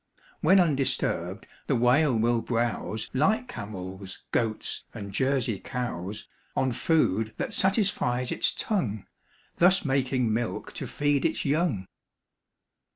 [0.39, 7.53] When undisturbed, the Whale will browse Like camels, goats, and Jersey cows, On food that
[7.53, 9.05] satisfies its tongue,
[9.57, 11.85] Thus making milk to feed its young.